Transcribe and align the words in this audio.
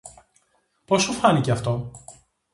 Πώς 0.85 1.01
σου 1.03 1.13
φάνηκε 1.13 1.51
αυτό; 1.51 1.91